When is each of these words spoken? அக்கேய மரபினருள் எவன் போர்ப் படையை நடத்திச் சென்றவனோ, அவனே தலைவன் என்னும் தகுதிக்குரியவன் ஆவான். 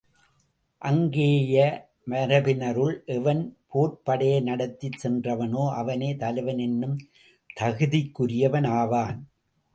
அக்கேய 0.81 1.65
மரபினருள் 2.07 2.95
எவன் 3.05 3.43
போர்ப் 3.67 4.01
படையை 4.05 4.39
நடத்திச் 4.41 4.99
சென்றவனோ, 5.03 5.71
அவனே 5.75 6.15
தலைவன் 6.15 6.57
என்னும் 6.57 6.97
தகுதிக்குரியவன் 7.59 8.67
ஆவான். 8.67 9.19